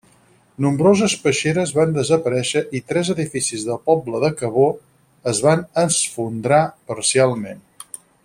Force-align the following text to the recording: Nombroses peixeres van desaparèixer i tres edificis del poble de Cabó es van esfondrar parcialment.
Nombroses 0.65 1.13
peixeres 1.25 1.73
van 1.79 1.91
desaparèixer 1.97 2.63
i 2.79 2.81
tres 2.93 3.11
edificis 3.15 3.67
del 3.67 3.79
poble 3.91 4.23
de 4.25 4.33
Cabó 4.41 4.65
es 5.33 5.43
van 5.49 5.63
esfondrar 5.83 6.65
parcialment. 6.93 7.63